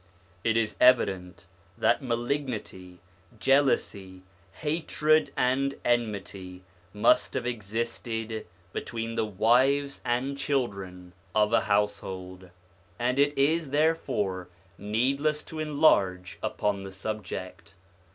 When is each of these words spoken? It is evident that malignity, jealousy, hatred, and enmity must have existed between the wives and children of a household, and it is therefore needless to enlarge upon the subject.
It 0.43 0.57
is 0.57 0.75
evident 0.79 1.45
that 1.77 2.01
malignity, 2.01 3.01
jealousy, 3.39 4.23
hatred, 4.53 5.29
and 5.37 5.75
enmity 5.85 6.63
must 6.91 7.35
have 7.35 7.45
existed 7.45 8.47
between 8.73 9.13
the 9.13 9.27
wives 9.27 10.01
and 10.03 10.35
children 10.35 11.13
of 11.35 11.53
a 11.53 11.61
household, 11.61 12.49
and 12.97 13.19
it 13.19 13.37
is 13.37 13.69
therefore 13.69 14.47
needless 14.75 15.43
to 15.43 15.59
enlarge 15.59 16.39
upon 16.41 16.81
the 16.81 16.91
subject. 16.91 17.75